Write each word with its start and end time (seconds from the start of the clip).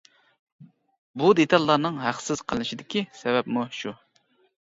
بۇ 1.23 1.27
دېتاللارنىڭ 1.39 1.99
ھەقسىز 2.05 2.41
قىلىنىشىدىكى 2.51 3.03
سەۋەبمۇ 3.19 3.67
شۇ. 3.83 3.93